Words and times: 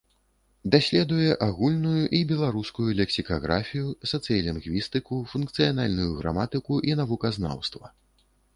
Даследуе 0.75 1.33
агульную 1.47 2.01
і 2.19 2.21
беларускую 2.31 2.87
лексікаграфію, 3.01 3.87
сацыялінгвістыку, 4.13 5.21
функцыянальную 5.35 6.11
граматыку 6.21 6.73
і 6.91 7.01
навуказнаўства. 7.03 7.85